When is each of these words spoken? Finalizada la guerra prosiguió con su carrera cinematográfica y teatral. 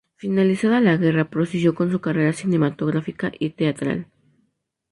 Finalizada 0.15 0.81
la 0.81 0.97
guerra 0.97 1.29
prosiguió 1.29 1.75
con 1.75 1.91
su 1.91 2.01
carrera 2.01 2.33
cinematográfica 2.33 3.31
y 3.37 3.51
teatral. 3.51 4.07